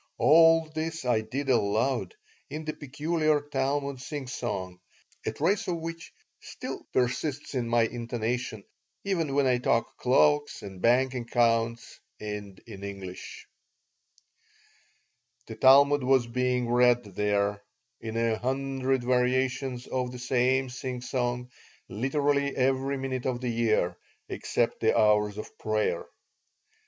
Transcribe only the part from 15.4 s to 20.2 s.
The Talmud was being read there, in a hundred variations of the